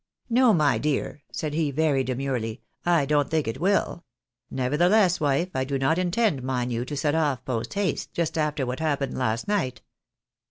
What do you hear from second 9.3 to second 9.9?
night.